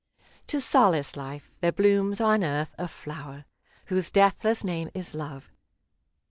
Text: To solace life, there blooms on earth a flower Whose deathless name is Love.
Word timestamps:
To 0.47 0.59
solace 0.59 1.15
life, 1.15 1.51
there 1.59 1.71
blooms 1.71 2.19
on 2.19 2.43
earth 2.43 2.73
a 2.79 2.87
flower 2.87 3.45
Whose 3.85 4.09
deathless 4.09 4.63
name 4.63 4.89
is 4.95 5.13
Love. 5.13 5.51